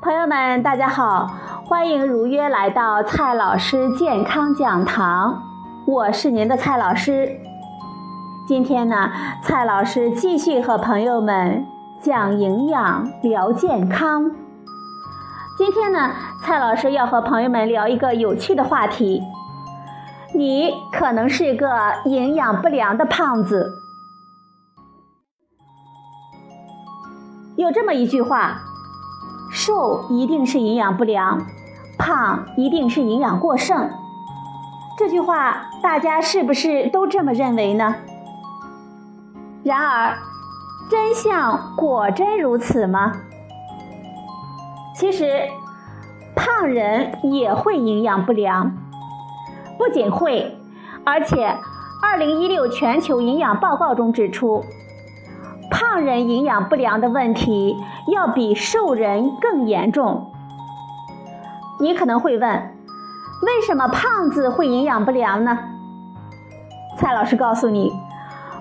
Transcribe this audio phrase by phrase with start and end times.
[0.00, 1.26] 朋友们，大家好，
[1.64, 5.42] 欢迎如约来到蔡老师健康讲堂，
[5.88, 7.28] 我是您的蔡老师。
[8.46, 9.10] 今天呢，
[9.42, 11.66] 蔡老师继续和朋友们
[12.00, 14.30] 讲营养、聊健康。
[15.58, 16.12] 今天呢，
[16.44, 19.20] 蔡老师要和朋友们聊一个有趣的话题。
[20.32, 21.66] 你可能是个
[22.04, 23.72] 营养不良的胖子。
[27.56, 28.60] 有这么一句话。
[29.50, 31.46] 瘦一定是营养不良，
[31.96, 33.90] 胖一定是营养过剩。
[34.96, 37.94] 这句话大家是不是都这么认为呢？
[39.62, 40.16] 然而，
[40.90, 43.12] 真相果真如此吗？
[44.94, 45.48] 其实，
[46.34, 48.76] 胖人也会营养不良，
[49.76, 50.56] 不仅会，
[51.04, 51.56] 而且
[52.02, 54.64] 2016全球营养报告中指出。
[55.78, 57.76] 胖人营养不良的问题
[58.08, 60.32] 要比瘦人更严重。
[61.78, 62.50] 你可能会问，
[63.42, 65.56] 为什么胖子会营养不良呢？
[66.96, 67.92] 蔡老师告诉你，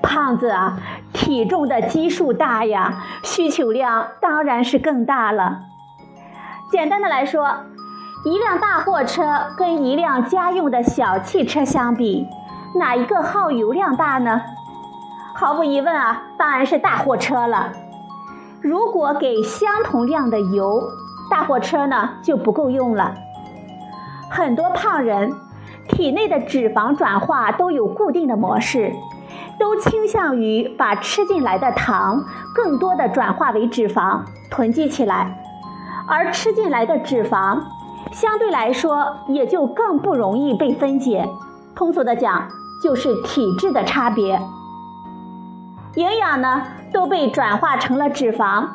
[0.00, 0.78] 胖子啊，
[1.12, 5.64] 体重的基数大呀，需求量当然是更大了。
[6.70, 7.46] 简单的来说，
[8.24, 9.22] 一辆大货车
[9.58, 12.26] 跟一辆家用的小汽车相比，
[12.78, 14.40] 哪一个耗油量大呢？
[15.42, 17.72] 毫无疑问啊，当然是大货车了。
[18.60, 20.80] 如果给相同量的油，
[21.28, 23.12] 大货车呢就不够用了。
[24.30, 25.34] 很多胖人
[25.88, 28.92] 体内的脂肪转化都有固定的模式，
[29.58, 32.22] 都倾向于把吃进来的糖
[32.54, 35.42] 更多的转化为脂肪囤积起来，
[36.06, 37.58] 而吃进来的脂肪
[38.12, 41.28] 相对来说也就更不容易被分解。
[41.74, 42.46] 通俗的讲，
[42.80, 44.40] 就是体质的差别。
[45.94, 48.68] 营养呢都被转化成了脂肪，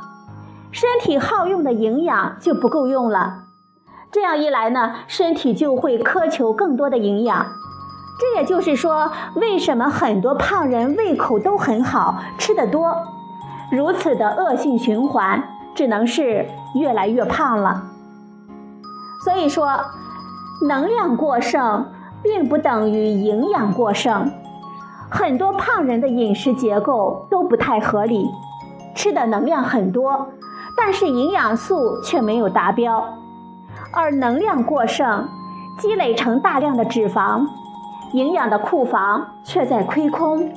[0.71, 3.43] 身体耗用的营养就不够用了。
[4.11, 7.47] 这样一来呢，身体就会苛求更多的营养。
[8.19, 12.95] 这也就是说，为什么很多胖人胃口都很好，吃得多，
[13.71, 15.43] 如此的恶性循环，
[15.75, 17.83] 只能是越来越胖了。
[19.23, 19.79] 所以说，
[20.67, 21.85] 能量过剩
[22.23, 24.31] 并不等于营养过剩。
[25.09, 28.29] 很多胖人的饮食结构都不太合理，
[28.93, 30.27] 吃的能量很多，
[30.75, 33.03] 但是营养素却没有达标，
[33.93, 35.27] 而能量过剩，
[35.79, 37.47] 积累成大量的脂肪，
[38.11, 40.51] 营养的库房却在亏空。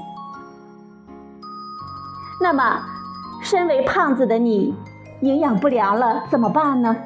[2.42, 2.80] 那么，
[3.42, 4.74] 身为胖子的你，
[5.20, 6.96] 营养不良了怎么办呢？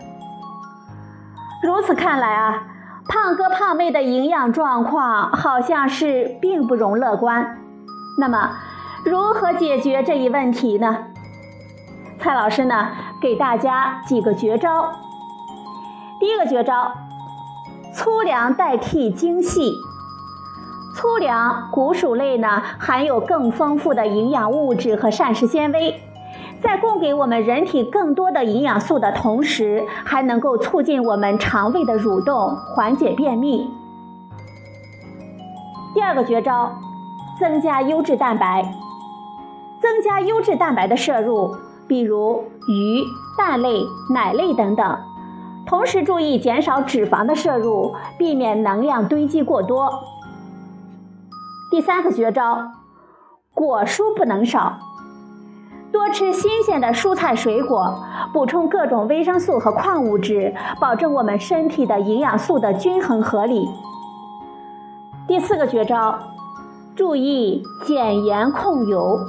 [1.63, 2.63] 如此看来啊。
[3.07, 7.59] 胖哥胖妹的营养状况好像是并不容乐观，
[8.19, 8.53] 那么
[9.05, 10.99] 如何解决这一问题呢？
[12.19, 12.89] 蔡老师呢
[13.21, 14.91] 给大家几个绝招。
[16.19, 16.93] 第一个绝招，
[17.95, 19.75] 粗粮代替精细。
[20.97, 26.04] 粗粮谷薯类呢含有更丰富的营养物质和膳食纤维。
[26.65, 33.71] 在供给我们人体更多的营养素的同时，还能够促进我们肠胃的蠕动，缓解便秘。
[35.95, 36.73] 第二个绝招，
[37.39, 38.65] 增加优质蛋白。
[39.83, 41.55] 增加优质蛋白的摄入，
[41.87, 43.05] 比如鱼、
[43.37, 44.99] 蛋类、奶类等等。
[45.67, 49.93] 同时注意减少脂肪的摄入，避免能量堆积过多。
[51.71, 52.73] 第三个绝招，
[53.53, 54.79] 果蔬不能少。
[55.95, 57.97] 多吃新鲜的蔬菜水果，
[58.33, 63.69] 补充各种维生素和矿物质，保证我们身体的营养素的均衡合理。
[65.29, 66.19] 第四个绝招，
[66.97, 69.21] 注意减盐控油。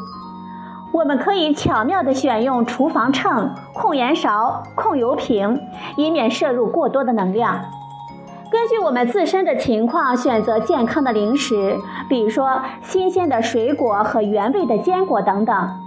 [0.91, 5.61] 我们可以巧妙地选用厨房秤、控盐勺、控油瓶，
[5.95, 7.59] 以免摄入过多的能量。
[8.49, 11.77] 根据我们自身的情况选择健康的零食，
[12.09, 15.84] 比如说新鲜的水果和原味的坚果等等。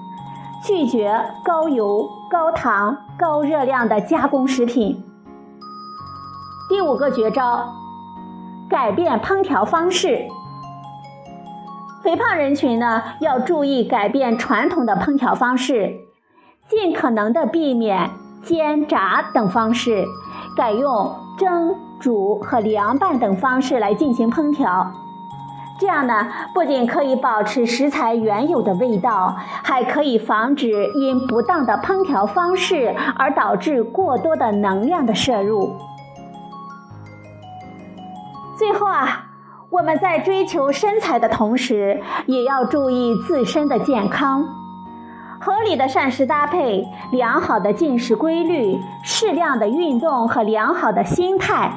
[0.68, 5.02] 拒绝高油、高糖、高热量的加工食品。
[6.68, 7.66] 第五个绝招，
[8.68, 10.28] 改变烹调方式。
[12.02, 16.00] 肥胖人群呢，要注意改变传统的烹调方式，
[16.68, 18.10] 尽可能的避免
[18.44, 20.04] 煎、炸等方式，
[20.54, 24.92] 改用蒸、煮和凉拌等方式来进行烹调。
[25.78, 35.76] 这样呢，不仅可以保持食材原有的味道，还可以防止因不当的烹调方式而导致过多的能量的摄入。
[38.56, 39.26] 最后啊，
[39.70, 44.44] 我们在追求身材的同时，也要注意自身的健康。
[45.40, 51.70] 合理的膳食搭配、良好的进食规律、适量的运动和良好的心态，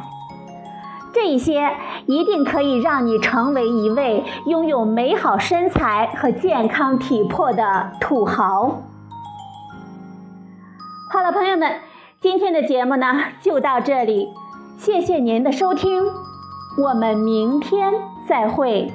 [1.13, 1.71] 这一些
[2.05, 8.81] 一定可以让你成为一位拥有美好身材和健康体魄的土豪。
[11.11, 11.79] 好了，朋友们，
[12.21, 13.07] 今天的节目呢
[13.41, 14.29] 就到这里，
[14.77, 16.05] 谢谢您的收听，
[16.77, 17.93] 我们明天
[18.27, 18.91] 再会。